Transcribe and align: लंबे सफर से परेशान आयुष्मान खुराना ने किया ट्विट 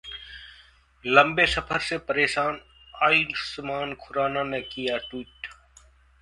लंबे 1.05 1.45
सफर 1.45 1.79
से 1.79 1.97
परेशान 2.07 2.59
आयुष्मान 3.03 3.93
खुराना 4.01 4.43
ने 4.43 4.61
किया 4.63 4.97
ट्विट 4.97 5.47